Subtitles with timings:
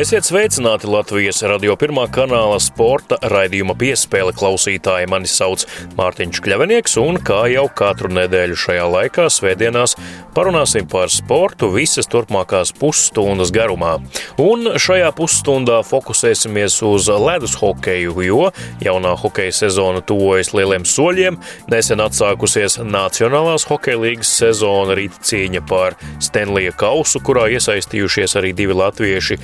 [0.00, 5.10] Esiet sveicināti Latvijas radio pirmā kanāla sporta raidījuma piespēle klausītāji.
[5.12, 5.66] Mani sauc
[5.98, 9.98] Mārtiņš Kļavinieks, un kā jau katru nedēļu šajā laikā, svētdienās,
[10.32, 13.98] parunāsim par sportu visas turpmākās pusstundas garumā.
[14.40, 18.48] Un šajā pusstundā fokusēsimies uz ledus hokeju, jo
[18.80, 21.36] jaunā hokeja sezona tuvojas lieliem soļiem.
[21.68, 28.80] Nesen atsākusies Nacionālās hokeja līgas sezona, rīt cīņa par Stenlija kausu, kurā iesaistījušies arī divi
[28.80, 29.36] latvieši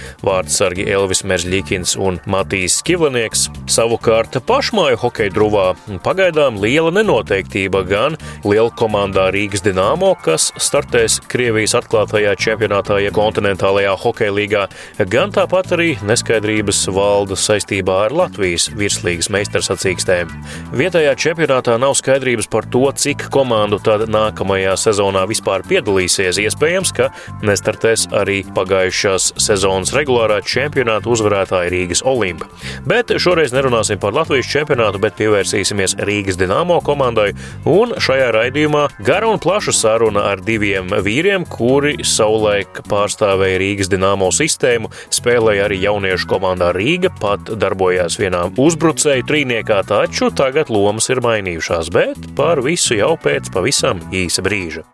[0.46, 3.48] vārdsargi Elvis Merzļikins un Matīs Skivlinieks.
[3.66, 5.64] Savukārt pašmāju hokeja druvā
[6.04, 8.14] pagaidām liela nenoteiktība gan
[8.44, 14.62] liela komandā Rīgas Dienāmo, kas startēs Krievijas atklātajā čempionātā, ja kontinentālajā hokeja līgā,
[15.10, 20.30] gan tāpat arī neskaidrības valda saistībā ar Latvijas virslīgas meistarsacīkstēm.
[20.78, 26.38] Vietējā čempionātā nav skaidrības par to, cik komandu tad nākamajā sezonā vispār piedalīsies.
[26.46, 27.10] Iespējams, ka
[27.42, 32.46] nestartēs arī pagājušās sezonas regulārā regulārā čempionāta uzvarētāja Rīgas Olimpa.
[32.86, 37.34] Bet šoreiz nerunāsim par Latvijas čempionātu, bet pievērsīsimies Rīgas Dienāmo komandai.
[37.64, 44.30] Un šajā raidījumā gara un plaša saruna ar diviem vīriem, kuri savulaik pārstāvēja Rīgas Dienāmo
[44.30, 51.22] sistēmu, spēlēja arī jauniešu komandā Rīga, pat darbojās vienā uzbrucēju trīniekā, taču tagad lomas ir
[51.24, 54.86] mainījušās, bet par visu jau pēc pavisam īsa brīža.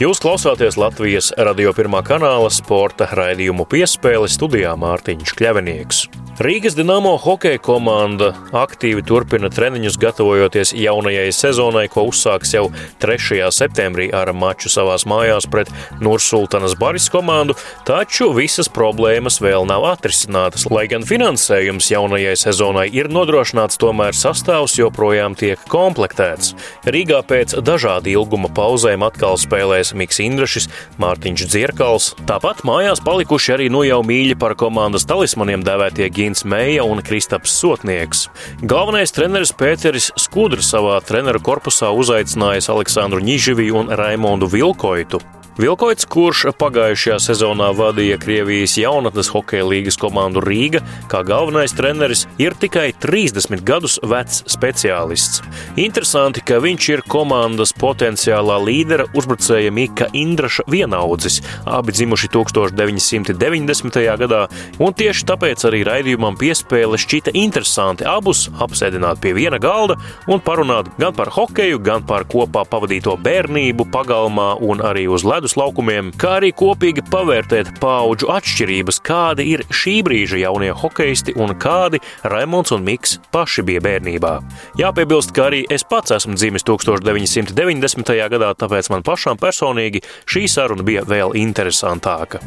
[0.00, 6.04] Jūs klausāties Latvijas radio pirmā kanāla sporta raidījumu piespēli studijā Mārtiņš Kļavinieks.
[6.40, 12.62] Rīgas Dienāmo hokeja komanda aktīvi turpina treniņus, gatavojoties jaunajai sezonai, ko uzsāks jau
[13.04, 13.42] 3.
[13.52, 15.68] septembrī ar maču savās mājās pret
[16.00, 20.64] Nursultanas Baris komandu, taču visas problēmas vēl nav atrisinātas.
[20.72, 26.54] Lai gan finansējums jaunajai sezonai ir nodrošināts, tomēr sastāvs joprojām tiek komplektēts.
[26.88, 30.68] Rīgā pēc dažādu ilguma pauzēm atkal spēlēs Miks Indrašis,
[31.00, 32.10] Mārtiņš Dzierkals.
[32.28, 37.56] Tāpat mājās palikuši arī nu jau mīļi par komandas talismaniem dēvētie Gins Meija un Kristaps
[37.60, 38.26] Sotnieks.
[38.62, 45.22] Galvenais treneris Pēteris Skudrs savā treneru korpusā uzaicinājis Aleksandru Ņiživi un Raimondu Vilkoitu.
[45.60, 52.54] Vilkoits, kurš pagājušajā sezonā vadīja Krievijas jaunatnes hokeja līgas komandu Rīga, kā galvenais treneris, ir
[52.56, 55.42] tikai 30 gadus vecs speciālists.
[55.76, 64.00] Interesanti, ka viņš ir komandas potenciālā līdera uzbrucēja Mika Indraša vienaudzis, abi dzimuši 1990.
[64.24, 64.40] gadā,
[64.80, 70.88] un tieši tāpēc arī raidījumam piespēle šķita interesanti abus apsēdināt pie viena galda un parunāt
[70.96, 76.10] gan par hokeju, gan par kopā pavadīto bērnību pagalmā un arī uz ledus ledus laukumiem,
[76.14, 82.72] kā arī kopīgi pavērtēt paudžu atšķirības, kādi ir šī brīža jaunie hokeisti un kādi Raimons
[82.72, 84.40] un Miks paši bija bērnībā.
[84.78, 88.14] Jāpiebilst, ka arī es pats esmu dzimis 1990.
[88.30, 92.40] gadā, tāpēc man pašam personīgi šī saruna bija vēl interesantāka.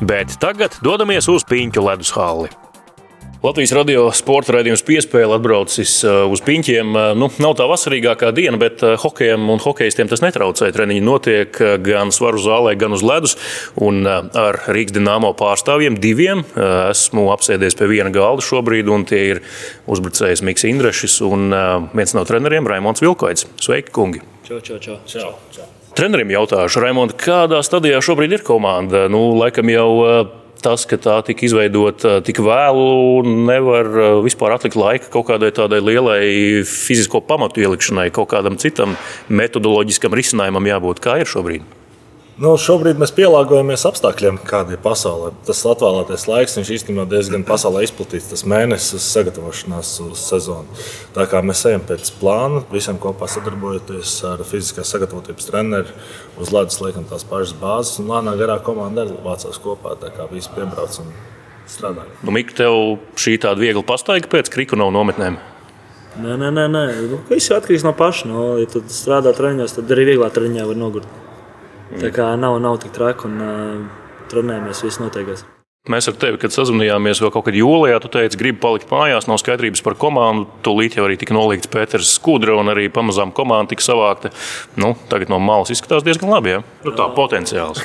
[0.00, 2.50] Bet tagad dodamies uz Piņķu ledus halli.
[3.38, 6.88] Latvijas radio sporta raidījums piespēle atbraucis uh, uz piņķiem.
[6.90, 10.72] Uh, nu, nav tā vasarīgākā diena, bet uh, hokejam un hokeistiem tas netraucē.
[10.74, 13.36] Treniņi notiek gan svaru zālē, gan uz ledus.
[13.78, 19.42] Un ar Rīgas dīnāmo pārstāvjiem diviem esmu apsēdies pie viena galda šobrīd, un tie ir
[19.86, 21.54] uzbrucējs Mikls Indrešs un
[21.94, 23.46] viens no treneriem Raimons Vilkoits.
[23.62, 24.24] Sveiki, kungi!
[24.48, 24.98] Čau, čau, čau.
[25.06, 25.70] čau, čau.
[25.94, 29.06] Trenerim jautāšu, Raimond, kādā stadijā šobrīd ir komanda?
[29.12, 29.88] Nu, laikam jau
[30.64, 33.90] tas, ka tā tika izveidota tik vēlu, nevar
[34.26, 36.20] vispār atlikt laika kaut kādai tādai lielai
[36.68, 41.77] fizisko pamatu ielikšanai, kaut kādam citam metodoloģiskam risinājumam jābūt, kā ir šobrīd.
[42.38, 45.32] Nu, šobrīd mēs pielāgojamies apstākļiem, kāda ir pasaulē.
[45.42, 48.28] Tas atvēlētais laiks, viņš īstenībā diezgan pasaulē izplatīts.
[48.30, 50.78] Tas mēnesis sagatavošanās uz sezonu.
[51.16, 55.98] Tā kā mēs ejam pēc plāna, visiem kopā sadarbojoties ar fiziskās sagatavotības treneru,
[56.38, 59.98] uz ledus liekam tās pašas bāzes, un lēnā garā komanda arī vācās kopā.
[59.98, 61.10] Tā kā visi piebrauc un
[61.66, 62.06] strādā.
[62.22, 65.42] Nu, Mika, tev šī tāda viegla pastaiga pēc kriku nav nometnēm?
[66.22, 66.70] Nē, nē, nē.
[66.70, 66.88] nē.
[67.02, 68.30] Nu, viss atkarīgs no paša.
[68.30, 71.26] No, ja tu strādā treniņos, tad arī vieglāk treniņā var nogurt.
[71.96, 75.46] Tā kā nav, nav tik traki un uh, trenējamies, viss noteikās.
[75.88, 79.38] Mēs ar tevi, kad sazvanījāmies vēl kaut kad jūlijā, tu teici, gribi palikt mājās, nav
[79.40, 80.44] skaidrības par komandu.
[80.66, 84.28] Tūlīt jau arī tika nolīgts Pēters Skudra un arī pamazām komanda tika savākta.
[84.76, 86.52] Nu, tagad no malas izskatās diezgan labi.
[86.52, 86.60] Ja?
[86.84, 87.80] Nu, tā potenciāls.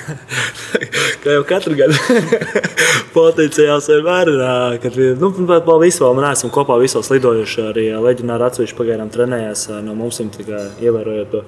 [1.24, 1.96] Kā jau katru gadu
[3.16, 4.46] potenciāls vienmēr ir.
[4.84, 7.70] Kad nu, vēl visu vēl neesam kopā visos lidojuši.
[7.72, 11.48] Arī leģionāri atsevišķi pagaidām trenējās no mums, ievērojot to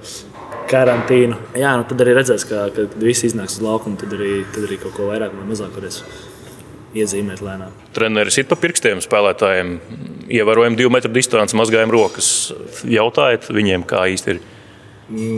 [0.69, 1.38] karantīnu.
[1.59, 4.79] Jā, nu tad arī redzēs, ka, kad visi iznāks uz laukumu, tad arī, tad arī
[4.81, 6.01] kaut ko vairāk vai mazāk varēs
[6.95, 7.73] iezīmēt lēnām.
[7.95, 9.77] Treneris ir pa pirkstiem spēlētājiem.
[10.35, 12.29] Ievērojam divu metru distanci, mazgājam rokas.
[12.89, 14.44] Jautājiet viņiem, kā īsti ir.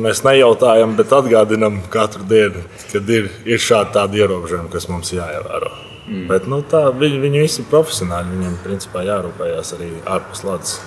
[0.06, 2.62] Mēs nejautājam, bet atgādinām katru dienu,
[2.94, 5.74] kad ir, ir šādi tādi ierobežojumi, kas mums jāievēro.
[6.08, 6.24] Mm.
[6.30, 8.32] Bet, nu, tā, viņi, viņi visi ir profesionāļi.
[8.38, 10.78] Viņiem principā jārūpējas arī ārpus lādes.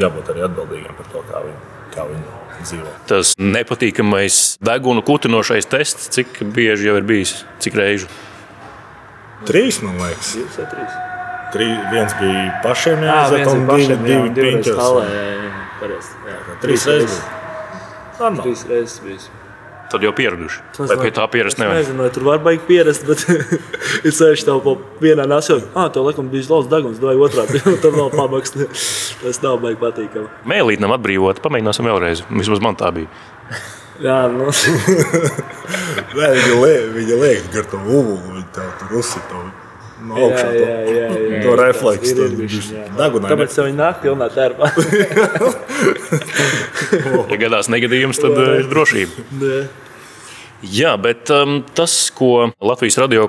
[0.00, 1.60] Jābūt arī atbildīgiem par to, kā viņi,
[1.94, 2.92] kā viņi dzīvo.
[3.10, 8.10] Tas nepatīkamais deguna kutinošais tests, cik bieži jau ir bijis, cik reižu?
[9.46, 10.32] Trīs, man liekas.
[10.38, 10.92] Divas vai trīs?
[11.54, 14.78] Trī, viens bija pašiem Jā, jāiziet, viens un divi, divi divreiz piņķos.
[16.64, 17.18] Trīs reizes.
[18.18, 19.28] Trīs reizes bijis.
[19.92, 20.60] Tad jau pieraduši.
[20.82, 21.76] Vai pie tā pierast Es nevar?
[21.78, 23.22] nezinu, vai tur var baigt pierast, bet
[24.06, 24.72] ir sevišķi tev pa
[25.04, 25.68] vienā nesot.
[25.78, 27.60] Ah, tev laikam bija lauks deguns, vai otrādi.
[27.84, 28.56] Tad vēl pabaks.
[29.22, 30.26] Tas nav baigi patīkami.
[30.50, 32.24] Mēlīt nav atbrīvot, pamēģināsim vēlreiz.
[32.34, 33.06] Vismaz man tā bija.
[34.02, 34.50] Jā, nu.
[36.16, 39.44] Nē, Viņa liek, viņa liek gar to ulu, viņa tev tur uzsit to
[40.04, 40.48] no Jā, augšā.
[40.52, 42.28] jā, jā, jā, To refleksu,
[42.96, 44.70] Tāpēc tev viņi nāk pilnā tērpā.
[47.30, 49.24] Ja gadās negadījums, tad eh, ir drošība.
[49.40, 49.58] Nē.
[50.72, 53.26] Jā, bet um, tas, ko Latvijas radio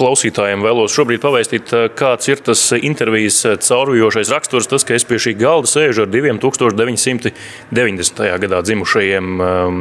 [0.00, 5.04] klausītājiem vēlos šobrīd pavēstīt, uh, kāds ir tas intervijas uh, caurvijošais raksturs, tas, ka es
[5.08, 8.22] pie šī galda sēžu ar diviem 1990.
[8.44, 9.80] gadā dzimušajiem, um,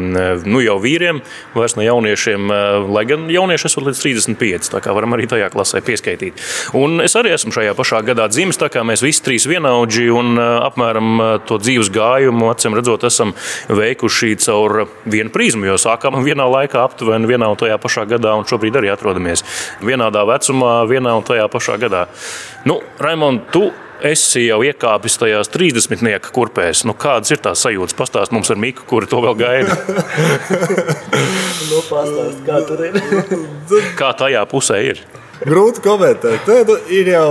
[0.50, 1.22] nu jau vīriem,
[1.56, 2.52] vairs ne jauniešiem,
[2.92, 6.40] lai gan jaunieši esmu līdz 35, tā kā varam arī tajā klasē pieskaitīt.
[6.78, 10.40] Un es arī esmu šajā pašā gadā dzimis, tā kā mēs visi trīs vienaudži un
[10.40, 13.34] apmēram to dzīves gājumu, acīm redzot, esam
[13.70, 18.48] veikuši caur vienu prizmu, jo sākām vienā laikā aptuveni vienā un tajā pašā gadā, un
[18.50, 19.46] šobrīd arī atrodamies
[20.10, 22.08] vienādā vecumā, vienā un tajā pašā gadā.
[22.66, 23.72] Nu, Raimond, tu
[24.02, 26.86] esi jau iekāpis tajās 30 kurpēs.
[26.86, 27.96] Nu, kādas ir tās sajūtas?
[27.96, 29.76] Pastāst mums ar Miku, kuri to vēl gaida.
[31.70, 32.96] Nu, pastāst, kā tur ir.
[34.00, 35.02] Kā tajā pusē ir?
[35.46, 36.48] Grūti komentēt.
[36.50, 37.28] Nē, nu, ir jau.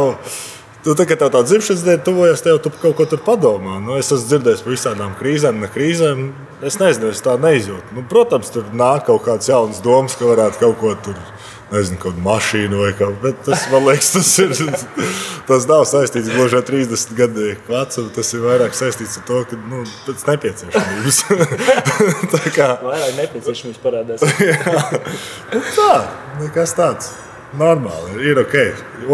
[0.84, 3.80] Tu, tā, kad tev tā dzimšanas diena tuvojas, tev tu kaut ko tur padomā.
[3.82, 6.22] Nu, es esmu dzirdējis par visādām krīzēm, ne krīzēm.
[6.70, 7.96] Es nezinu, es tā neizjūtu.
[7.96, 11.18] Nu, protams, tur nāk kaut kādas jaunas domas, ka varētu kaut ko tur.
[11.68, 13.10] Nezinu, kādu mašīnu vai kā.
[13.22, 14.54] Bet tas, man liekas, tas, ir,
[15.48, 18.12] tas nav saistīts gluži ar 30 gadu vecumu.
[18.16, 21.20] Tas ir vairāk saistīts ar to, ka nu, pēc nepieciešamības.
[22.34, 24.24] tā kā Vairāk nepieciešams parādās.
[25.78, 25.92] tā,
[26.40, 27.12] nekas tāds.
[27.58, 28.56] Normāli, ir ok.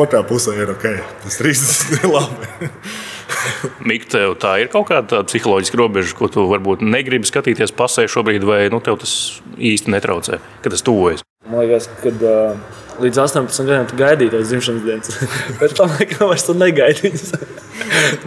[0.02, 0.88] Otrā pusē ir ok.
[1.22, 2.70] Tas 30 ir labi.
[3.88, 8.46] Mikls, tev tā ir kaut kāda psiholoģiska robeža, ko tu varbūt negribi skatīties pasē šobrīd,
[8.46, 9.14] vai nu, tev tas
[9.58, 11.26] īsti netraucē, kad tas tuvojas.
[11.44, 12.60] Man liekas, ka uh,
[13.04, 15.18] līdz 18 gadiem tu gaidīji tos dzimšanas dienas.
[15.60, 17.34] Bet tam laikam vairs tu negaidi viņas.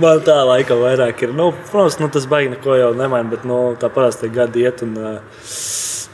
[0.03, 1.33] Man tā laika vairāk ir.
[1.33, 4.85] Nu, protams, nu, tas baigi neko jau nemaina, bet nu, tā parasti gadi iet.
[4.85, 5.49] Un, uh,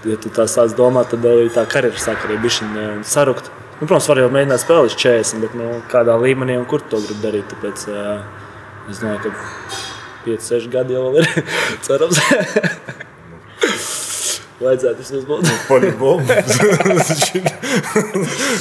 [0.08, 3.52] ja tu tā sāc domāt, tad arī tā karjera sāk arī bišķiņ uh, sarukt.
[3.82, 7.04] Nu, protams, var jau mēģināt spēlēt līdz 40, bet nu, kādā līmenī un kur to
[7.04, 7.52] gribi darīt.
[7.52, 8.22] Tāpēc uh,
[8.88, 9.82] es domāju, ka
[10.30, 11.28] 5, 6 gadi jau ir
[11.90, 12.24] cerams.
[14.64, 15.50] Vajadzētu vismaz būt.
[15.70, 16.40] Poļbomba.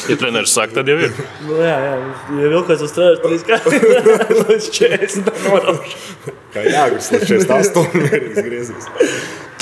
[0.09, 1.12] Ja treneris saka, tad jau ir.
[1.44, 1.92] Nu, jā, jā,
[2.40, 3.75] ja vēl kāds strādā trīs gadus,
[4.49, 6.35] līdz 40 noraukšu.
[6.54, 8.88] Kā jāgūst līdz 48 mierīgs griezīs.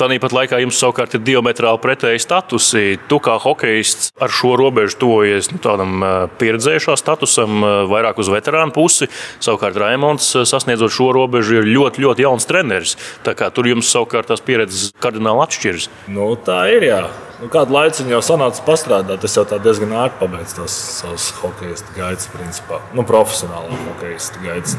[0.01, 2.95] Tāpat laikā jums savukārt ir diametrāli pretēji statusi.
[3.05, 6.01] Tu kā hokejists ar šo robežu tuvojies nu, tādam
[6.41, 9.11] pieredzējušā statusam, vairāk uz veterānu pusi.
[9.37, 12.95] Savukārt Raimons, sasniedzot šo robežu, ir ļoti, ļoti jauns treneris.
[13.21, 15.85] Tur jums savukārt tās pieredzes kardināli atšķiras.
[16.09, 16.87] Nu, tā ir.
[16.89, 17.03] Jā.
[17.37, 22.25] Nu, kādu laiku jau sanāca pastrādāt, es jau diezgan ātri pabeidzu tos savus hokeja gaitas,
[22.33, 22.81] principā.
[22.97, 24.17] Nu, profesionālā hokeja
[24.49, 24.77] gaitas.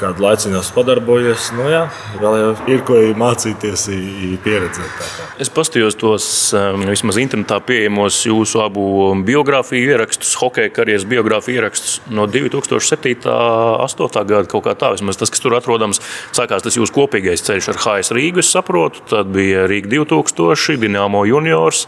[0.00, 1.82] Kādu laiku jau padarbojies, nu, jā,
[2.20, 3.86] vēl jau ir ko mācīties,
[4.44, 5.08] pieredzēt.
[5.40, 6.26] Es paskatījos tos
[6.56, 8.84] um, vismaz internetā pieejamos jūsu abu
[9.26, 13.28] biogrāfiju ierakstus, hokeja karjeras biogrāfiju ierakstus no 2007.
[13.28, 14.24] un 2008.
[14.28, 14.48] gada.
[14.50, 16.00] Kaut kā tā, vismaz tas, kas tur atrodams,
[16.36, 19.04] sākās tas jūsu kopīgais ceļš ar HS Rīgu, es saprotu.
[19.10, 21.86] Tad bija Rīga 2000, Dienāmo juniors.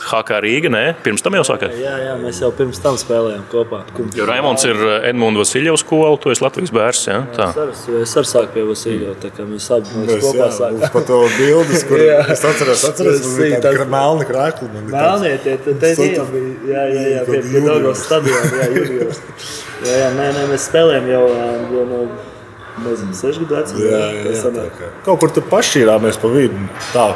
[0.00, 1.74] HK Rīga, nē, pirms tam jau sākāt.
[1.76, 3.82] Jā, jā, mēs jau pirms tam spēlējām kopā.
[4.16, 4.78] Jo Raimons ir
[5.10, 7.02] Edmunds Vasiljovs skola, tu esi Latvijas bērns.
[7.06, 7.18] Ja?
[7.36, 7.48] Tā.
[7.50, 10.80] Es arī- Es arī sāku pie Vasiljova, tā kā mēs abi mēs kopā sākām.
[10.82, 11.98] uz pa to bildes, kur
[12.32, 13.86] es atceros, atceros, tas- bija tāds-
[14.90, 16.24] Melnie, tie tie- tie bija.
[16.70, 17.60] Jā, jā, jā, pie, pie.
[17.60, 19.20] Daugavas stadiona, jā, juniors.
[19.84, 21.24] Jā, jā, nē, nē, mēs spēlējām jau,
[21.76, 22.00] jau no,
[22.86, 23.84] nezinu, sešu gadu vecuma.
[23.84, 24.88] Jā, jā, jā, tā kā.
[25.04, 26.56] Kaut kur tur pašķīrāmies pa vidu.
[26.94, 27.06] Tā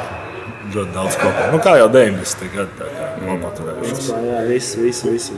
[0.79, 1.45] ļoti daudz kopā.
[1.53, 2.49] Nu, kā jau 90.
[2.55, 3.93] gadi tā kā nopaturējušies.
[3.95, 5.37] Principā, Jā, visi, visi, visi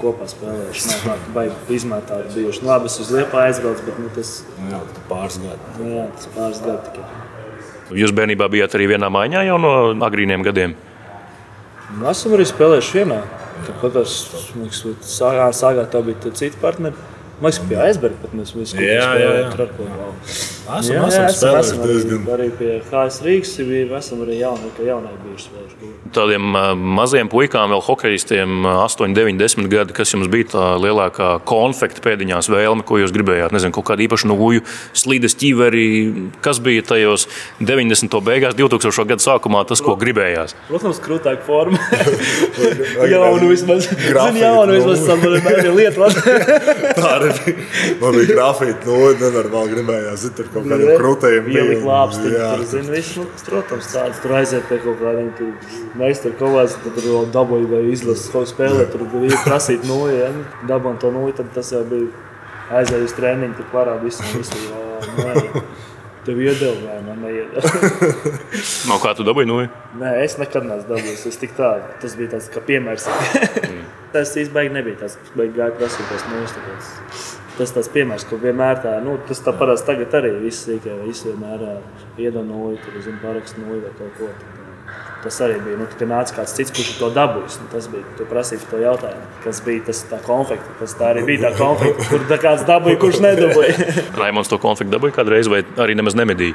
[0.00, 0.88] kopā spēlējuši.
[0.90, 2.62] Nav tā, ka baigi izmētāti bijuši.
[2.64, 5.72] Nu, labi, es uz Liepa aizbraucu, bet nu, tas, Nu, Jā, pāris gadi.
[5.80, 7.24] nu, jā, tas pāris gadi tikai.
[8.02, 9.72] Jūs bērnībā bijāt arī vienā maiņā jau no
[10.06, 10.74] agrīniem gadiem.
[11.96, 13.20] Nu, esam arī spēlējuši vienā.
[13.66, 14.00] Tad, kad
[15.56, 16.98] sākā tā bija cita partneri.
[17.40, 19.06] Man liekas, pie aizberga pat mēs visi jā,
[20.66, 20.80] jā, jā.
[20.80, 22.26] Esam, jā, esam, esam, esam arī, diezgan...
[22.36, 23.52] arī pie HS Rīgas
[24.00, 25.90] esam arī jauni, ka jaunai bijuši spēlējuši.
[26.16, 26.68] Tādiem uh,
[26.98, 32.50] maziem puikām, vēl hokeistiem, 8, 9, 10 gadi, kas jums bija tā lielākā konfekta pēdiņās
[32.52, 33.54] vēlme, ko jūs gribējāt?
[33.56, 34.64] Nezinu, kaut kādu īpašu nūju,
[34.96, 35.86] slīdes ķiveri,
[36.44, 37.26] kas bija tajos
[37.60, 38.18] 90.
[38.26, 39.08] beigās, 2000.
[39.12, 40.56] gadu sākumā, tas, ko gribējās?
[40.70, 41.80] Protams, krūtāka forma.
[43.12, 43.90] jaunu vismaz.
[43.90, 46.16] Zini, jaunu vismaz, tam var lietot
[47.16, 47.56] arī bija.
[48.00, 51.48] Man bija grafīti, nu, nenormāli gribējās, zin, tur kaut kādiem krūtējiem.
[51.54, 56.38] Ielikt lāpsti, tur, zin, viss, nu, protams, tāds, tur aiziet pie kaut kādiem, tur, meistaru
[56.40, 60.30] kolēs, tad tur vēl dabūja vai izlases kaut spēlē, tur bija prasīt nulli, ja,
[60.68, 62.08] dabūja to nulli, tad tas jau bija
[62.80, 65.66] aizēju uz treniņu, tur parāda visu, visu, jā,
[66.26, 67.70] Tev iedeva, vai man neiedeva?
[68.90, 69.68] no kā tu dabūji nulli?
[70.00, 71.22] Nē, es nekad neesmu dabūjis.
[71.30, 73.06] Es tik tādu, tas bija tāds kā piemērs.
[73.06, 73.84] mm.
[74.16, 77.25] Tas īstenībā nebija tas, kas gāja prasīties nulles.
[77.56, 81.30] Tas tas piemērs, ka vienmēr tā, nu, tas tā parasti tagad arī viss sīkā, visi
[81.30, 81.64] vienmēr
[82.20, 84.28] iedod nulli, tur zina parakstu nulli vai kaut ko.
[84.28, 84.56] Tad,
[85.26, 85.74] Tas arī bija.
[85.80, 88.04] Nu, kad nāca kāds cits, kurš to dabūjis, nu, tas bija.
[88.18, 90.68] Tu prasīji to jautājumu, kas bija tas konflikts.
[90.78, 93.94] Tas tā arī bija tā konflikts, kur tā kāds dabūja, kurš nedabūja.
[94.20, 96.54] Raimons to konfliktu dabūja kādreiz, vai arī nemaz nemedīja.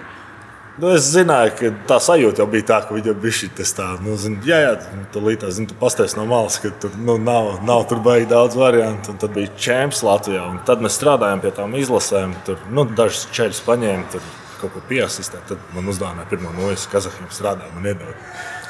[0.79, 4.15] Nu, es zināju, ka tā sajūta jau bija tā, ka viņam bija šis tāds- nu,
[4.15, 7.83] zin, jā, jā, tu līdzi zin, tu pastāstīji no malas, ka tur nu, nav, nav
[7.89, 9.17] tur baigi daudz variantu.
[9.19, 12.35] Tad bija čempions Latvijā, un tad mēs strādājām pie tām izlasēm.
[12.45, 14.21] Tur nu, dažas ceļus paņēma,
[14.61, 15.43] kaut ko piesaistīt.
[15.49, 18.15] Tad man uzdāvināja pirmo no es Kazahiem strādāju, man iedod.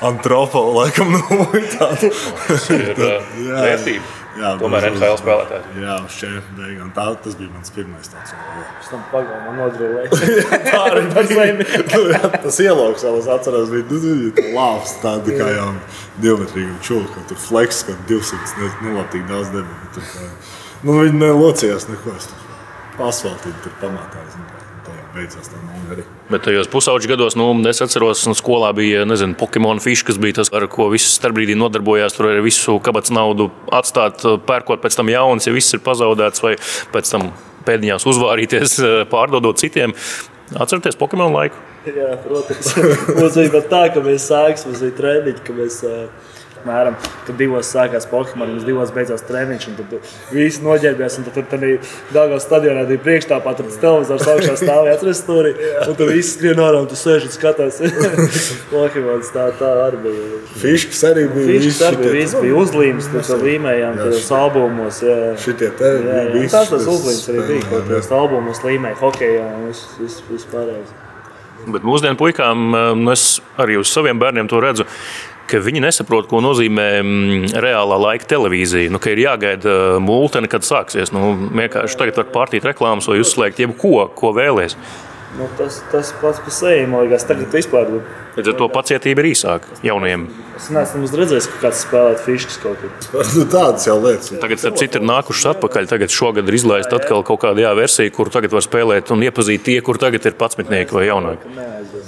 [0.01, 2.09] Antropolu laikam no tāda.
[2.47, 4.17] Tas ir vērtība.
[4.31, 5.65] Jā, Tomēr NHL spēlētājs.
[5.81, 6.85] Jā, uz čempionu.
[6.95, 8.31] Tā, tas bija mans pirmais tāds.
[8.79, 10.19] Es tam pagāju, nodrīvēju.
[10.69, 11.03] tā arī
[11.59, 11.81] bija.
[11.91, 15.67] nu, jā, tas ielauks, vēl es atceros, bija nu, tā lāps, tāda kā jau
[16.23, 20.31] divmetrīga čūka, tur fleks, ka 200, ne, nu labi, tik daudz kā,
[20.87, 22.15] nu, viņi nelocījās neko.
[22.15, 22.31] Es
[23.65, 24.23] tur pamatā.
[24.31, 24.47] Zin,
[25.15, 26.05] beidzās tā nauda arī.
[26.31, 30.39] Bet tajos pusauģu gados, nu, es atceros, ka skolā bija nezinu, Pokemon fišs, kas bija
[30.41, 32.15] tas, ar ko viss starpbrīdī nodarbojās.
[32.17, 36.57] Tur arī visu kabatas naudu atstāt, pērkot pēc tam jaunas, ja viss ir pazaudēts, vai
[36.95, 37.31] pēc tam
[37.67, 38.77] pēdiņās uzvārīties,
[39.13, 39.95] pārdodot citiem.
[40.51, 41.59] Atcerieties Pokemon laiku?
[41.87, 42.75] Jā, protams.
[43.17, 45.81] Mums bija pat tā, ka mēs sāksim, mums bija treniņi, ka mēs.
[45.87, 46.30] Uh
[46.67, 49.95] Mēram, kad divos sākās Pokemon, un divos beidzās treniņš, un tad
[50.33, 51.17] visi noģērbjās.
[51.25, 51.79] Tad tur bija
[52.13, 55.49] Dāngās stadionā, bija priekšstāvā, tas televizors augšā stāvēja, atrast tur,
[55.87, 57.81] un tur viss skrien ārā, un tu sēž un skaties.
[58.71, 60.41] Pokemon tā, tā arī bija.
[60.61, 61.59] Fiškas arī bija.
[61.65, 65.03] Fiškas arī bija, viss bija uzlīmes, tur līmējām tajos albumos.
[65.05, 65.19] Jā.
[65.41, 66.47] Šitie te jā, jā.
[66.51, 70.99] Tās tas uzlīmes arī bija, kaut kādos albumos līmēja hokejā un viss, viss, viss pārējais.
[71.61, 74.87] Bet mūsdienu puikām, nu es arī uz saviem bērniem to redzu
[75.49, 78.91] ka viņi nesaprot, ko nozīmē mm, reālā laika televīzija.
[78.93, 81.13] Nu, ir jāgaida uh, mūlte, kad sāksies.
[81.15, 84.77] Nu, vienkārši tagad var pārtīt reklāmas vai uzslēgt jebko, ko vēlēsies.
[85.37, 87.87] Nu, tas, tas pats par sevi, man liekas, tagad vispār.
[88.35, 90.25] Līdz ar to pacietība ir īsāka jaunajiem.
[90.57, 92.91] Es neesmu redzējis, ka kāds spēlē fiškas kaut kur.
[93.37, 94.27] Nu, tādas jau lietas.
[94.43, 95.87] Tagad, starp citu, ir nākušas atpakaļ.
[95.91, 99.63] Tagad šogad ir izlaista atkal kaut kāda jā, versija, kur tagad var spēlēt un iepazīt
[99.69, 101.55] tie, kur tagad ir patsmitnieki vai jaunāki.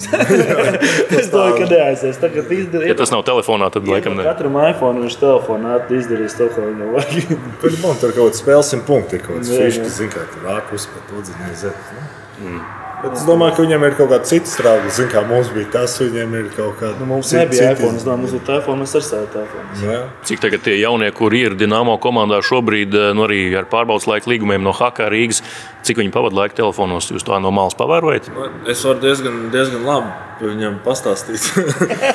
[1.20, 2.20] es domāju, ka neaizies.
[2.20, 2.92] Tagad izdarīt.
[2.92, 4.27] Ja tas nav telefonā, tad laikam ne.
[4.27, 7.36] Katram iPhone viņš telefonā izdarīs to, ko viņam vajag.
[7.63, 10.92] Tur man tur kaut kāds spēles simt punkti, kaut kāds fiškas, zin, kā tur ārpus,
[11.08, 11.94] to zin, aiziet.
[12.44, 12.83] Mm.
[13.03, 14.91] Bet es domāju, ka viņam ir kaut kāda cita strāva.
[14.95, 16.95] Zinu, kā mums bija tas, viņiem ir kaut kāda.
[17.01, 19.98] Nu, mums cita, nebija iPhone, domāju, mums bija telefons, mēs ar savu telefonu.
[20.29, 24.31] Cik tagad tie jaunie, kuri ir Dienāmo komandā šobrīd, eh, nu arī ar pārbaudas laika
[24.31, 25.43] līgumiem no HK Rīgas,
[25.83, 28.31] cik viņi pavadīja laika telefonos, jūs to no malas pavērojat?
[28.72, 31.43] Es varu diezgan, diezgan labi viņam pastāstīt.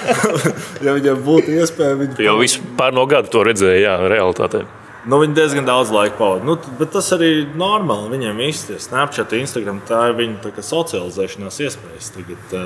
[0.84, 2.16] ja viņam būtu iespēja, viņi.
[2.16, 4.64] Tu jau visu pārno gadu to redzēji, jā, realitātē.
[5.08, 6.44] Nu, viņi diezgan daudz laika pavadīja.
[6.44, 8.10] Nu, bet tas arī ir normāli.
[8.12, 12.10] Viņiem īstenībā Snapchat, Instagram, tā ir viņa socializēšanās iespējas.
[12.12, 12.56] Tagad,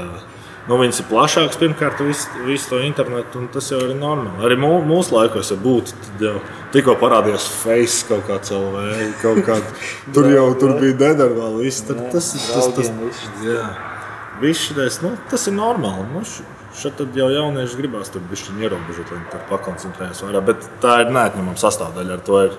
[0.66, 4.42] nu, viņas ir plašākas, pirmkārt, visu, visu to internetu, un tas jau ir normāli.
[4.48, 6.34] Arī mū, mūsu laikos, ja būtu, tad jau
[6.74, 8.82] tikko parādījās face kaut kāds LV,
[9.22, 9.76] kaut kāda.
[10.16, 11.14] Tur jau tur bija.
[11.60, 13.70] Viss tas, tas, tas, tas, tas, jā.
[14.42, 16.08] Viss šitais, nu, tas ir normāli.
[16.10, 16.26] Nu,
[16.72, 20.46] Šeit jau jaunieši gribās tur bišķiņ ierobežot, lai viņi tur pakoncentrējas vairāk.
[20.46, 22.16] Bet tā ir neatņemama sastāvdaļa.
[22.16, 22.54] Ar to ir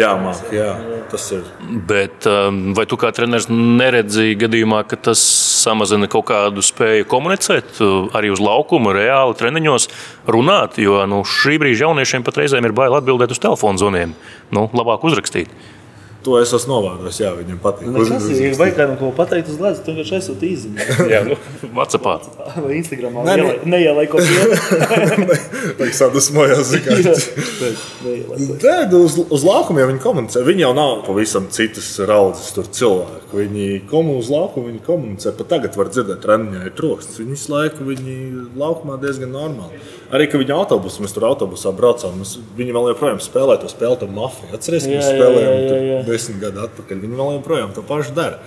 [0.00, 0.40] jāmāk.
[0.54, 0.70] Jā,
[1.12, 1.44] tas ir.
[1.88, 5.22] Bet um, vai tu kā treneris neredzēji gadījumā, ka tas
[5.64, 9.88] samazina kaut kādu spēju komunicēt uh, arī uz laukuma, reāli treniņos
[10.30, 10.80] runāt?
[10.80, 14.16] Jo nu, šī brīža jauniešiem pat reizēm ir bail atbildēt uz telefonu zvaniem.
[14.54, 15.52] Nu, labāk uzrakstīt.
[16.24, 17.18] To es esmu novērojis.
[17.20, 17.88] Jā, viņam patīk.
[17.92, 18.38] Nu, kas ir?
[18.46, 20.86] Ja vajag kādam ko pateikt uz ledus, tad vienkārši esot īziņā.
[21.12, 21.36] Jā, nu,
[21.76, 22.14] Vācijā.
[22.64, 23.52] Vai Instagramā Nē, nē.
[23.68, 24.34] neielai kaut ko
[25.78, 26.72] Tā kā sadusmojās.
[26.84, 28.56] tādu.
[28.64, 30.44] Nē, nu, uz, uz laukuma jau viņi komunicē.
[30.46, 33.34] Viņi jau nav pavisam citas raudzes tur cilvēku.
[33.34, 35.34] Viņi komu uz laukuma, viņi komunicē.
[35.38, 37.20] Pat tagad var dzirdēt, treniņā ir troksnis.
[37.20, 38.16] Viņi visu laiku viņi
[38.60, 39.80] laukumā diezgan normāli.
[40.14, 43.98] Arī, ka viņi autobusā, mēs tur autobusā braucām, mēs, viņi vēl joprojām spēlē to spēli,
[43.98, 44.52] to mafiju.
[44.54, 46.02] Atcerieties, ka mēs jā, spēlējām jā, tur jā, jā.
[46.14, 47.04] Desmit gadu atpakaļ.
[47.04, 48.40] Viņi vēl joprojām to pašu dara.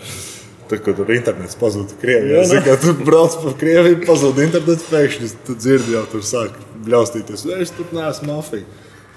[0.67, 4.89] Tad, kad tur internets pazuda Krievijā, Jā, zini, kā tur brauc pa Krieviju, pazuda internets
[4.89, 5.29] pēkšņi.
[5.47, 7.45] Tad dzirdi jau tur sāk bļaustīties.
[7.61, 8.67] Es tur neesmu mafija.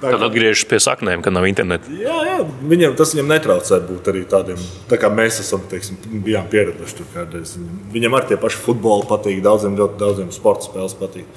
[0.00, 1.90] Tā Tad atgriežas pie saknēm, kad nav interneta.
[1.92, 2.37] Jā, jā
[2.71, 6.97] viņam, tas viņam netraucē būt arī tādiem, tā kā mēs esam teiksim, bijām pieraduši.
[7.02, 7.52] Tur kādreiz.
[7.59, 11.28] Viņam, viņam arī tie paši futboli patīk, daudziem ļoti daudziem sporta spēles patīk.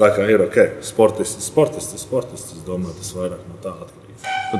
[0.00, 2.56] Tā kā ir ok, sportists, sportists, sportists.
[2.58, 4.07] Es domāju, tas vairāk no tā atkarīgs.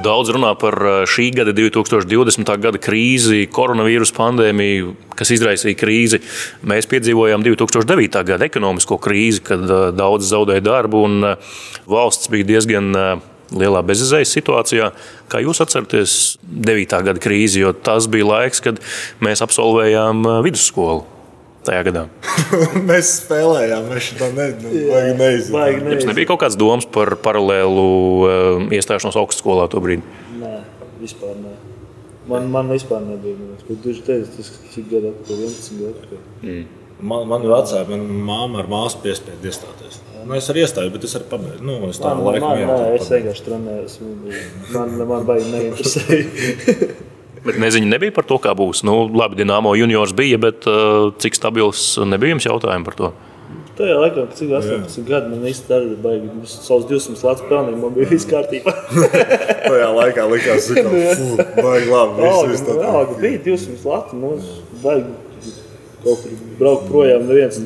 [0.05, 0.77] Daudz runā par
[1.09, 2.50] šī gada, 2020.
[2.61, 6.21] gada krīzi, koronavīrus pandēmiju, kas izraisīja krīzi.
[6.69, 8.21] Mēs piedzīvojām 2009.
[8.29, 9.65] gada ekonomisko krīzi, kad
[9.97, 11.33] daudz zaudēja darbu un
[11.88, 12.93] valsts bija diezgan
[13.49, 14.93] lielā bezizējas situācijā.
[15.33, 16.99] Kā jūs atceraties 9.
[17.09, 18.83] gada krīzi, jo tas bija laiks, kad
[19.25, 21.07] mēs absolvējām vidusskolu
[21.67, 22.05] tajā gadā.
[22.91, 24.49] mēs spēlējām, mēs to ne,
[25.19, 25.93] neizdarījām.
[25.95, 30.19] Jums nebija kaut kāds domas par paralēlu uh, iestāšanos augstskolā to brīdi.
[30.38, 30.55] Nē,
[31.03, 31.55] vispār nē.
[32.29, 33.55] Man, man vispār nebija.
[33.69, 36.61] Bet tu teici, tas cik gadu atpakaļ, 11 gadu atpakaļ.
[36.99, 40.00] Man, man vecāki, man māma ar māsu piespēja iestāties.
[40.25, 41.62] Nu, es arī iestāju, bet es arī pabeidzu.
[41.65, 44.00] Nu, es tā Man, laikam man, jau nē, tā es vienkārši trenējos.
[44.75, 46.97] Man, man baigi neinteresēja.
[47.45, 48.83] Bet neziņa nebija par to, kā būs.
[48.87, 53.12] Nu, labi, Dienāmo juniors bija, bet uh, cik stabils nebija jums jautājumi par to?
[53.78, 56.30] Tajā laikā, kad cik 18 gadi man īstenībā arī baigi.
[56.43, 58.75] Es savus 200 lats pelnīju, man bija viss kārtībā.
[59.71, 62.26] Tajā laikā likās, ka tas ir labi.
[62.26, 64.19] Alga, viss nu, viss alga bija 200 lati.
[64.19, 64.34] Nu,
[64.82, 65.54] baigi
[66.02, 67.26] kaut kur braukt projām.
[67.30, 67.63] Neviens,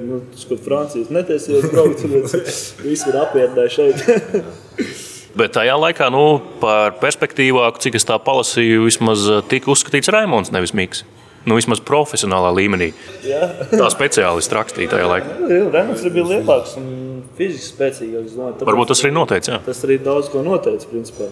[0.00, 4.06] nu, tas, ko Francijas netaisījās braukt, tāpēc visi ir apvienāti šeit.
[5.38, 10.52] Bet tajā laikā, nu, par perspektīvāku, cik es tā palasīju, vismaz uh, tika uzskatīts Raimons,
[10.52, 11.06] nevis Mikls.
[11.48, 12.92] Nu, vismaz profesionālā līmenī.
[13.26, 13.48] Jā.
[13.72, 15.32] Tā speciālisti rakstīja tajā laikā.
[15.74, 18.36] Remonds arī bija lielāks un fiziski spēcīgāks.
[18.36, 19.56] domāju, Varbūt tas arī noteica.
[19.56, 19.58] jā.
[19.66, 20.86] Tas arī daudz ko noteica.
[20.92, 21.26] Principā.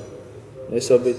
[0.74, 1.14] Es jau biju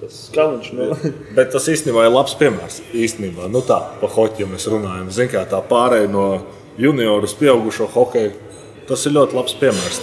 [0.00, 0.72] tas skaliņš.
[0.74, 0.90] Nu.
[1.38, 2.80] Bet tas īstenībā ir labs piemērs.
[2.98, 5.06] Īstenībā, nu tā, pa hoķiem mēs runājam.
[5.14, 6.26] Ziniet, kā tā pārēja no
[6.82, 8.34] junioru uz pieaugušo hokeju.
[8.90, 10.02] Tas ir ļoti labs piemērs.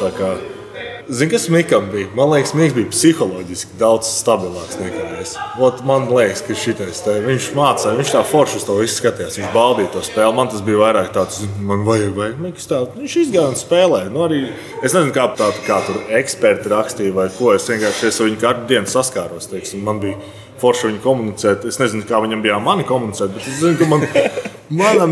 [1.09, 2.07] Zini, kas Mikam bija?
[2.15, 5.33] Man liekas, Miks bija psiholoģiski daudz stabilāks nekā es.
[5.59, 9.39] Ot, man liekas, ka šitais, te, viņš mācīja, viņš tā forši uz to visu skatījās.
[9.41, 10.35] Viņš baudīja to spēli.
[10.37, 12.39] Man tas bija vairāk tāds, man vajag, vajag.
[12.45, 14.13] Miks tā, viņš izgāja un spēlēja.
[14.13, 14.39] Nu, arī,
[14.79, 17.51] es nezinu, kā, tā, kā tur eksperti rakstīja vai ko.
[17.57, 19.51] Es vienkārši es viņu katru dienu saskāros.
[19.51, 19.83] Teiksim.
[19.83, 20.15] Man bija
[20.61, 21.65] forši viņu komunicēt.
[21.69, 24.05] Es nezinu, kā viņam bija mani komunicēt, bet es zinu, ka man,
[24.81, 25.07] mana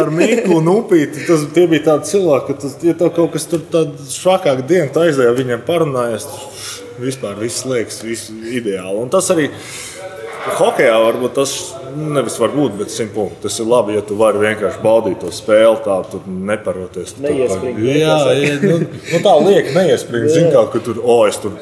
[0.00, 3.64] ar Miku un Upīti tas bija tādi cilvēki, ka tas, ja tev kaut kas tur
[3.72, 6.28] tāds švakāk dienu tu aizēja, ar viņiem parunājies.
[6.96, 8.96] Vispār viss liekas, viss ideāli.
[9.02, 9.50] Un tas arī
[10.46, 11.52] Hokejā varbūt tas
[11.96, 13.40] nevis var būt, bet simt punkti.
[13.46, 17.16] Tas ir labi, ja tu vari vienkārši baudīt to spēli, tā tur neparoties.
[17.16, 20.30] Tu tur Neiespringt, pa- Jā, jā nu, nu, tā liek, neiespringt.
[20.30, 21.56] Zini, kā, ka tur, o, es tur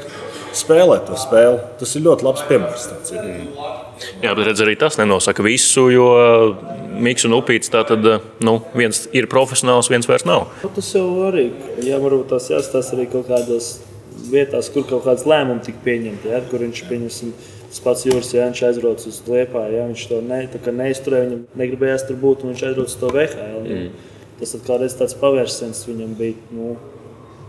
[0.58, 1.58] spēlēju to spēli.
[1.80, 2.86] Tas ir ļoti labs piemērs.
[3.14, 3.24] ir.
[4.22, 6.06] Jā, bet redz, arī tas nenosaka visu, jo
[6.94, 8.04] Mikls un Upīts tā tad
[8.44, 10.48] nu, viens ir profesionāls, viens vairs nav.
[10.62, 11.48] Nu, Tas jau arī,
[11.86, 13.76] ja varbūt tās jāstāsta arī kaut kādās
[14.30, 17.34] vietās, kur kaut kāds lēmums tika pieņemts, ja, kur viņš pieņemsim.
[17.74, 19.74] Tas pats Juris Jānis aizbrauca uz Liepāju.
[19.74, 20.44] Ja, viņš to ne,
[20.78, 23.64] neizturēja, viņam negribējās tur būt, un viņš aizbrauca uz to VHL.
[23.66, 23.80] Ja.
[24.38, 26.38] Tas tad kādreiz tāds pavērsiens viņam bija.
[26.54, 26.76] Nu,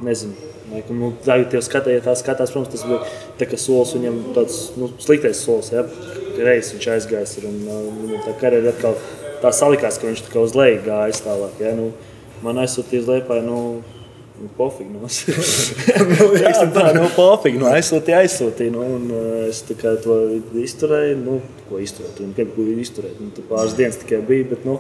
[0.06, 0.55] nezinu.
[0.72, 3.02] Laikam, nu, tagad jau skatījās, tā skatās, protams, tas bija
[3.40, 5.72] tā, ka solis viņam tāds nu, sliktais solis.
[5.74, 5.86] Ja?
[6.36, 8.98] Reizes viņš aizgājis ir, un uh, viņam tā karjera atkal
[9.44, 11.60] tā salikās, ka viņš tā kā uz leju gājis tālāk.
[11.62, 11.76] Ja?
[11.78, 11.92] Nu,
[12.46, 13.60] man aizsūtīja uz leju, nu,
[14.42, 14.92] nu pofīgi.
[14.96, 15.06] Nu,
[16.12, 17.62] nu, jā, tā nu, pofīgi.
[17.62, 18.74] Nu, aizsūtīja, aizsūtīja.
[18.74, 20.18] Nu, un, uh, es tā kā to
[20.64, 22.24] izturēju, nu, ko izturēt.
[22.26, 23.22] Un, kā ko izturēt?
[23.22, 24.80] Nu, tur pāris dienas tikai bija, bet nu,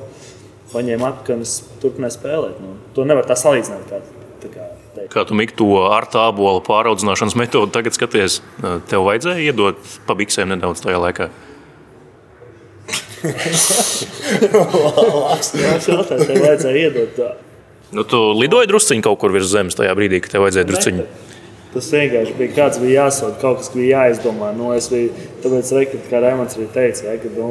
[0.73, 2.57] paņēma atpakaļ un es turpināju spēlēt.
[2.63, 3.85] Nu, to nevar tā salīdzināt.
[3.91, 4.01] Kā,
[4.43, 4.67] tā kā,
[5.05, 5.13] teikt.
[5.13, 8.41] Kā tu Mikls to ar tā abola pāraudzināšanas metodi tagad skaties,
[8.89, 11.29] tev vajadzēja iedot pa biksēm nedaudz tajā laikā.
[15.55, 17.29] Jā, jautājums, tev vajadzēja iedot tā.
[17.95, 21.07] Nu, tu lidoji drusciņi kaut kur virs zemes tajā brīdī, kad tev vajadzēja drusciņi.
[21.75, 24.53] Tas vienkārši bija kāds bija jāsaka, kaut kas bija jāizdomā.
[24.55, 25.11] Nu, es biju,
[25.43, 27.49] tāpēc, re, kad, kā Raimons arī teica, ja, ka, nu,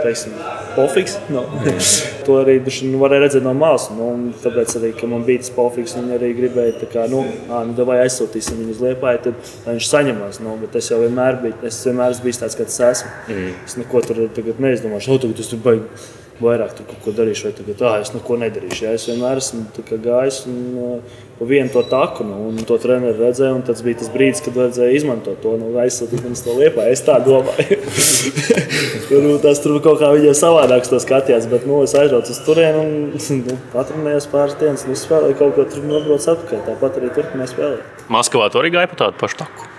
[0.00, 0.36] teiksim,
[0.76, 1.18] pofiks.
[1.32, 1.42] Nu.
[2.26, 3.88] to arī nu, varēja redzēt no malas.
[3.94, 4.08] Nu,
[4.42, 8.60] tāpēc arī, man bija tas pofiks, viņi arī gribēja, kā, nu, ā, nu, vai aizsūtīsim
[8.60, 10.42] viņu uz liepāju, tad viņš saņemās.
[10.44, 13.14] Nu, bet es jau vienmēr biju, es vienmēr esmu bijis tāds, kāds esmu.
[13.28, 13.54] Mm.
[13.66, 14.26] Es neko tur
[14.66, 16.10] neizdomāšu, oh, tagad tas tur baigs
[16.42, 18.84] vairāk kaut ko darīšu, vai tagad, ah, es neko nedarīšu.
[18.86, 19.64] Jā, es vienmēr esmu
[20.02, 23.62] gājis un, uh, pa vienu to taku, nu, un to treneru redzēju.
[23.66, 26.86] Tas bija tas brīdis, kad vajadzēja izmantot to nu, aizsūtīt viņus to liepā.
[26.92, 27.78] Es tā domāju.
[29.08, 32.84] tur, nu, tas tur kaut kā viņiem savādāk skatījās, bet nu, es aizbraucu uz turieni
[32.84, 32.92] un
[33.46, 36.64] nu, patrenējos pāris dienas, un spēlēju kaut ko tur nobrauc atpakaļ.
[36.70, 38.06] Tāpat arī turpināju spēlēt.
[38.12, 39.70] Maskavā tur arī gāja pa tādu pašu taku.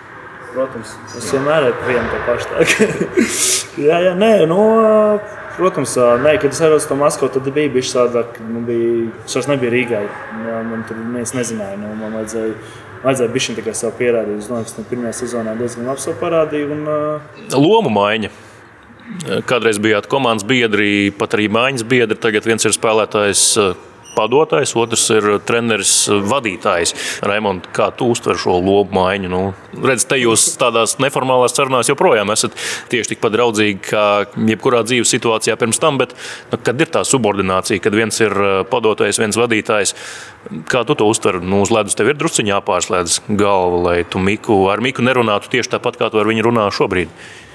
[0.53, 2.65] Protams, es vienmēr esmu viena tā paša.
[3.87, 4.59] jā, jā, nē, nu,
[5.53, 8.39] Protams, nē, kad es aizbraucu to Maskavu, tad bija bijis savādāk.
[8.41, 9.99] Nu, bija, vairs nebiju Rīgā.
[10.69, 11.77] Man tur neviens nezināja.
[11.77, 12.55] Nu, man vajadzēja,
[13.03, 14.41] vajadzēja bišķiņ tikai sev pierādīt.
[14.41, 16.71] Es domāju, ka no pirmajā sezonā diezgan labi sev parādīju.
[16.73, 17.37] Un, uh...
[17.53, 18.33] Lomu maiņa.
[19.45, 22.17] Kādreiz bijāt komandas biedri, pat arī mājas biedri.
[22.17, 23.43] Tagad viens ir spēlētājs
[24.15, 26.93] padotājs, otrs ir treneris, vadītājs.
[27.25, 29.31] Raimond, kā tu uztver šo lobu maiņu?
[29.31, 29.41] Nu,
[29.83, 32.57] redz, te jūs tādās neformālās sarunās joprojām esat
[32.93, 34.05] tieši tikpat draudzīgi kā
[34.49, 36.15] jebkurā dzīves situācijā pirms tam, bet
[36.51, 39.95] nu, kad ir tā subordinācija, kad viens ir uh, padotājs, viens vadītājs,
[40.69, 41.41] kā tu to uztver?
[41.43, 45.75] Nu, uz ledus tev ir drusciņā jāpārslēdz galva, lai tu Miku, ar Miku nerunātu tieši
[45.75, 47.11] tāpat, kā tu ar viņu runā šobrīd.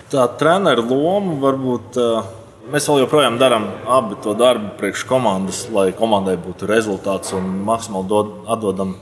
[0.09, 2.01] Tā treneru loma varbūt.
[2.01, 2.35] Uh
[2.69, 8.11] Mēs vēl joprojām darām abi to darbu priekš komandas, lai komandai būtu rezultāts un maksimāli
[8.11, 8.93] dod, atdodam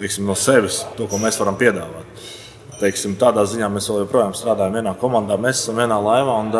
[0.00, 2.26] teiksim, no sevis to, ko mēs varam piedāvāt.
[2.80, 6.50] Teiksim, tādā ziņā mēs joprojām strādājam vienā komandā, mēs esam vienā laivā un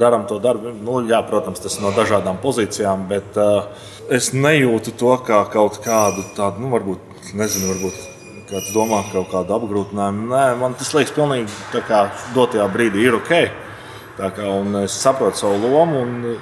[0.00, 0.72] darām, to darbu.
[0.80, 3.68] Nu, jā, protams, tas ir no dažādām pozīcijām, bet uh,
[4.08, 8.04] es nejūtu to kā kaut kādu tādu, nu, varbūt, nezinu, varbūt
[8.48, 10.30] kāds domā, kaut kādu apgrūtinājumu.
[10.32, 13.68] Nē, man tas liekas pilnīgi tā kā dotajā brīdī ir ok.
[14.20, 14.48] Kā,
[14.84, 16.02] es saprotu savu lomu.
[16.04, 16.36] Un,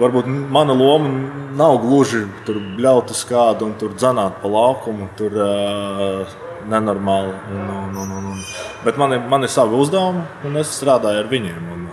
[0.00, 1.10] varbūt mana loma
[1.58, 5.10] nav gluži tur bļaut uz kādu un tur dzanāt pa laukumu.
[5.18, 6.38] Tur, uh,
[6.70, 7.32] Nenormāli.
[7.56, 8.40] Un, un, un, un, un.
[8.84, 11.70] Bet man ir, man ir savi uzdevumi, un es strādāju ar viņiem.
[11.74, 11.86] Un,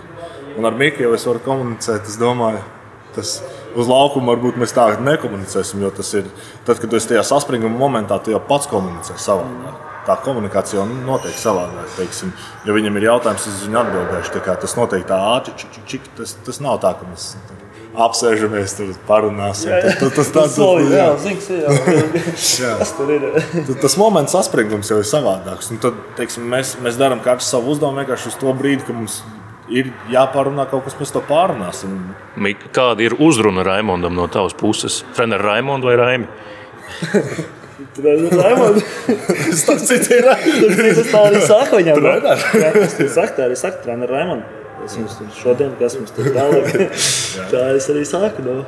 [0.58, 2.10] un ar Miklu jau es varu komunicēt.
[2.10, 2.60] Es domāju,
[3.16, 3.38] tas
[3.78, 5.82] uz laukuma varbūt mēs tā nekomunicēsim.
[5.84, 6.30] Jo tas ir
[6.66, 11.88] tad, kad esi tajā saspringuma momentā, tu jau pats komunicē savādāk tā komunikācija notiek savādāk.
[11.98, 12.32] Teiksim,
[12.64, 14.42] ja viņam ir jautājums, es viņu atbildēšu.
[14.64, 17.34] Tas notiek tā ātri, čik, čik, tas, tas nav tā, ka mēs
[17.98, 19.72] apsēžamies, tur parunāsim.
[19.72, 19.94] Jā, jā.
[20.00, 21.48] Tas, tas, tas, tas, jā, zinks,
[22.62, 22.76] jā.
[22.80, 23.26] tas tur ir.
[23.82, 25.72] tas moments saspringums jau ir savādāks.
[25.74, 29.20] Un tad teiksim, mēs, mēs darām katru savu uzdevumu vienkārši uz to brīdi, kad mums
[29.24, 29.37] ir
[30.12, 31.94] jāpārunā kaut kas, mēs to pārunāsim.
[32.72, 35.02] Kāda ir uzruna Raimondam no tavas puses?
[35.16, 36.26] Treneris Raimonds vai Raimi?
[37.98, 40.26] Tas tam citam ir.
[40.94, 41.98] Tas tā arī saka viņam.
[42.02, 44.54] Jā, tas saka, tā arī saka, treneris Raimonds.
[44.86, 46.68] Es jums šodien, kas mums tur tālāk.
[47.52, 48.44] Tā es arī saku.
[48.46, 48.60] No.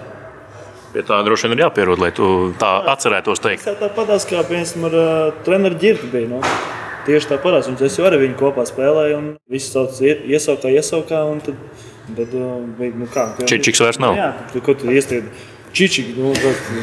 [0.90, 2.26] Pie tā droši vien ir jāpierod, lai tu
[2.58, 3.62] tā atcerētos teikt.
[3.68, 6.32] Tā tāpatās kā piemēram ar uh, treneru ģirtu bija.
[6.32, 6.42] No.
[7.06, 11.62] Tieši tāpatās, un es jau ar viņu kopā spēlēju, un viss sauc iesaukā, iesaukā, tad,
[12.36, 13.30] uh, bija, nu kā.
[13.48, 14.18] Čičiks vairs nav.
[14.18, 15.32] Jā, tu, ko tu iestiedi
[15.70, 16.32] Čičīgi, nu,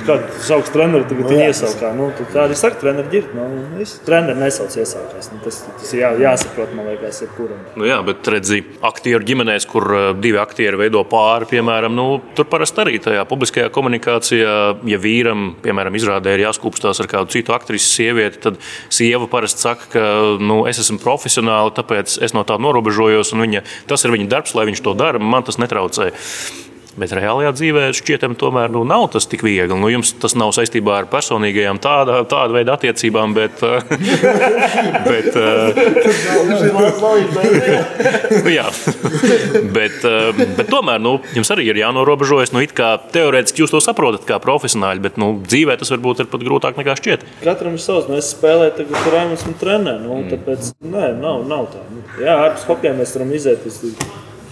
[0.07, 1.89] kādu sauc treneru, tagad no, viņi iesaukā.
[1.97, 3.33] Nu, tā arī saka, treneri ģirt.
[3.35, 3.47] Nu,
[3.83, 5.27] es treneri nesauc iesaukās.
[5.33, 7.59] Nu, tas, tas ir jā, jāsaprot, man liekas, jebkuram.
[7.75, 12.05] Nu, jā, bet redzi, aktieru ģimenēs, kur uh, divi aktieri veido pāri, piemēram, nu,
[12.37, 14.53] tur parasti arī tajā publiskajā komunikācijā,
[14.87, 19.89] ja vīram, piemēram, izrādē ir jāskūpstās ar kādu citu aktrisi sievieti, tad sieva parasti saka,
[19.97, 20.05] ka
[20.39, 24.55] nu, es esmu profesionāli, tāpēc es no tā norobežojos, un viņa, tas ir viņa darbs,
[24.55, 26.13] lai viņš to dara, man tas netraucē.
[26.97, 29.77] Bet reālajā dzīvē šķietam, tomēr nu, nav tas tik viegli.
[29.77, 33.61] Nu, jums tas nav saistībā ar personīgajām tāda, tāda veida attiecībām, bet.
[35.11, 35.29] bet
[38.41, 38.65] nu, jā,
[39.77, 40.07] bet,
[40.57, 42.53] bet tomēr nu, jums arī ir jānorobežojas.
[42.55, 46.81] Nu, teorētiski jūs to saprotat kā profesionāļi, bet nu, dzīvē tas varbūt ir pat grūtāk
[46.81, 47.27] nekā šķiet.
[47.45, 48.09] Katram ir savs.
[48.09, 49.97] Nu, es spēlēju, tagad Raimunds man trenē.
[50.01, 51.85] Nu, tāpēc nē, nav, nav tā.
[52.23, 53.69] Jā, ārpus hokeja mēs varam iziet.
[53.69, 53.83] Es,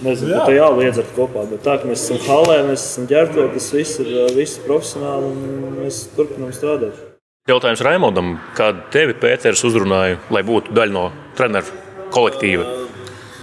[0.03, 0.43] Nezinu, jā.
[0.43, 1.45] tā jāliedzert kopā.
[1.47, 5.77] Bet tā, ka mēs esam halē, mēs esam ģērbti, tas viss ir viss profesionāli un
[5.79, 6.97] mēs turpinām strādāt.
[7.45, 11.05] Jautājums Raimondam, kādu tevi Pēters uzrunāja, lai būtu daļa no
[11.37, 11.75] treneru
[12.15, 12.65] kolektīva?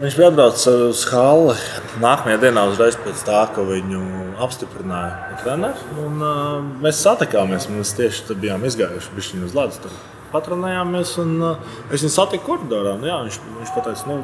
[0.03, 1.55] Viņš bija atbraucis uz Halli
[2.03, 4.01] nākamajā dienā, uzreiz pēc tā, ka viņu
[4.43, 5.87] apstiprināja par treneru.
[6.03, 10.01] Un, uh, mēs satikāmies, mēs tieši tur bijām izgājuši, bija viņa uz ledus.
[10.33, 12.97] Patronējāmies, un uh, es viņu satiku koridorā.
[13.07, 14.19] Jā, viņš, viņš pateica, nu,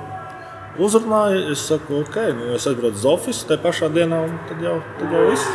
[0.79, 1.45] uzrunāja.
[1.55, 5.15] Es saku, ok, nu, es aizbraucu uz oficiālu tajā pašā dienā, un tad jau, tad
[5.17, 5.47] jau viss.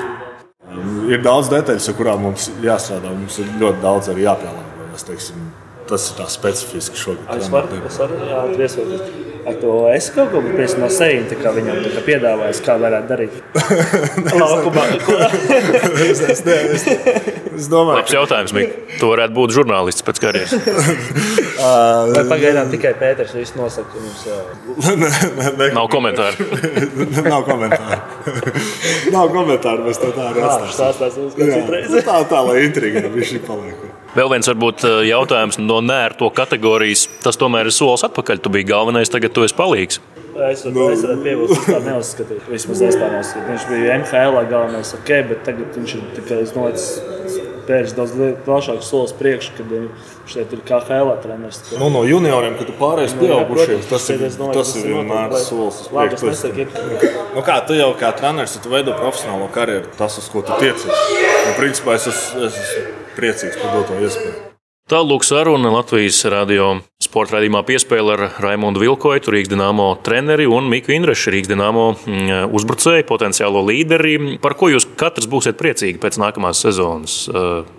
[0.64, 3.12] Um, ir daudz detaļas, ar kurām mums jāstrādā.
[3.12, 5.08] Mums ir ļoti daudz arī jāpielāgojas.
[5.84, 7.30] Tas ir tā specifiski šogad.
[7.38, 9.33] Es varu, es varu jā, viesoties.
[9.44, 13.34] Ar to es kaut ko tādu no sevis viņam tā piedāvāju, kā varētu darīt.
[14.40, 14.86] Laukumā,
[16.08, 18.78] es, es, ne, es, es domāju, Labs jautājums, Mik.
[19.02, 20.54] Tu varētu būt žurnālists pēc karjeras.
[22.14, 24.24] Vai pagaidām tikai Pēters visu nosaka jums?
[25.00, 26.48] ne, ne, ne, Nav komentāru.
[27.28, 28.00] nav komentāru.
[29.16, 30.46] nav komentāru, mēs to tā arī
[31.20, 31.92] mums, Jā, citreiz.
[31.92, 33.83] nu tā, tā, lai intriga viņš ir paliek.
[34.14, 37.08] Vēl viens varbūt eh, jautājums no nērto kategorijas.
[37.24, 38.44] Tas tomēr ir solis atpakaļ.
[38.44, 40.02] Tu biji galvenais, tagad tu esi palīgs.
[40.34, 42.46] Es varu, piebilst, ka tā neuzskatīt.
[42.50, 43.46] Vismaz es tā neuzskatu.
[43.50, 49.14] Viņš bija MHL galvenais, ok, bet tagad viņš ir tikai nolicis pēris daudz plašāks solis
[49.18, 51.62] priekš, kad viņš šeit ir KHL treneris.
[51.80, 55.80] Nu, no junioriem, kad tu pārējais Nu, protams, tas ir, tas tas ir vienmēr solis
[55.94, 56.68] Labi, esi- nesaku,
[57.38, 60.92] Nu, kā tu jau kā treneris, tu veido profesionālo karjeru, tas, uz ko tu tiecies.
[61.46, 64.50] Un, principā es esmu, es esmu priecīgs par doto iespēju.
[64.92, 70.92] Tālāk saruna Latvijas radio sporta raidījumā piespēle ar Raimondu Vilkoju, Rīgas dīnāmo treneri un Miku
[70.92, 74.18] Indrešu, Rīgas dīnāmo mm, uzbrucēju, potenciālo līderi.
[74.44, 77.24] Par ko jūs katrs būsiet priecīgi pēc nākamās sezonas?
[77.32, 77.72] Eh,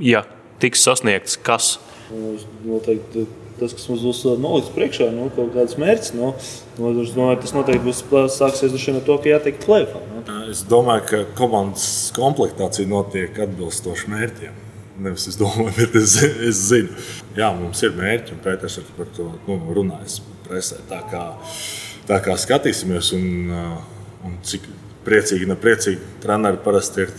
[0.00, 0.26] Ja
[0.60, 1.78] tiks sasniegts kas?
[2.12, 2.36] Nu,
[2.66, 3.24] Noteikti
[3.56, 6.12] tas, kas mums būs uh, nolikts priekšā, nu, kaut kāds mērķis.
[6.18, 6.34] Nu,
[6.76, 8.02] nu, es domāju, tas noteikti būs
[8.36, 10.02] sāksies ar to, ka jātiek plēfā.
[10.12, 10.24] Nu.
[10.52, 14.65] Es domāju, ka komandas komplektācija notiek atbilstoši mērķiem.
[14.96, 16.96] Nevis es domāju, bet es, es zinu,
[17.36, 20.78] Jā, mums ir mērķi, un Pēters ir par to nu, runājis presē.
[20.88, 21.24] Tā kā,
[22.08, 24.64] tā kā skatīsimies, un, uh, un cik
[25.04, 27.12] priecīgi, nepriecīgi treneri parasti ir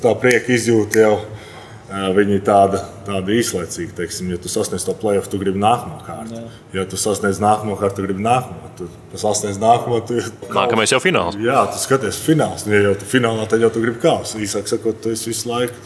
[0.00, 1.18] tā prieka izjūta jau.
[1.18, 1.44] Uh,
[1.88, 6.42] Viņi ir tādi, tādi īslaicīgi, teiksim, ja tu sasniedz to playoff, tu gribi nākamo kārtu.
[6.76, 8.68] Ja tu sasniedz nākamo kārtu, tu gribi nākamo.
[8.76, 10.18] Tu sasniedz nākamo, tu
[10.52, 11.38] Nākamais jau fināls.
[11.40, 12.66] Jā, tu skaties fināls.
[12.68, 14.36] Ja jau tu finālā, tad jau tu gribi kāpst.
[14.36, 15.80] Īsāk sakot, tu esi visu laiku.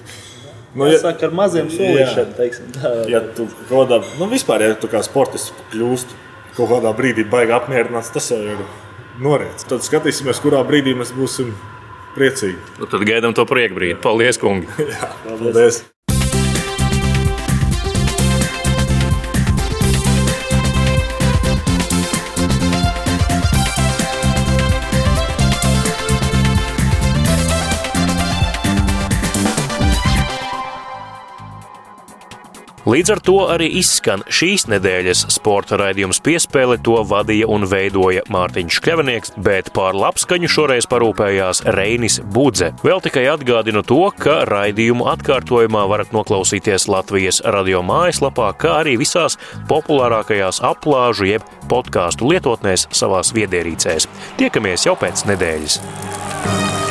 [0.72, 2.70] Nu, ja, sāk ar maziem solīšiem, teiksim.
[2.78, 2.92] Tā.
[3.12, 6.14] ja tu kaut kādā, nu, vispār, ja tu kā sportists kļūst
[6.56, 8.64] kaut kādā brīdī baigi apmierināts, tas jau ir
[9.20, 9.68] noriets.
[9.68, 11.52] Tad skatīsimies, kurā brīdī mēs būsim
[12.16, 12.60] priecīgi.
[12.80, 14.00] Nu, Tad gaidām to priekšbrīdi.
[14.04, 14.68] Paldies, kungi!
[14.94, 15.82] Jā, paldies!
[32.82, 36.80] Līdz ar to arī izskan šīs nedēļas sporta raidījums piespēle.
[36.82, 42.72] To vadīja un veidoja Mārtiņš Kļavnieks, bet pār labskaņu šoreiz parūpējās Reinis Budze.
[42.82, 49.38] Vēl tikai atgādinu to, ka raidījumu atkārtojumā varat noklausīties Latvijas radio mājaslapā, kā arī visās
[49.70, 54.10] populārākajās aplāžu jeb podkāstu lietotnēs savās viedierīcēs.
[54.42, 56.81] Tiekamies jau pēc nedēļas!